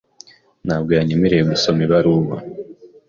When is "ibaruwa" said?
1.85-2.37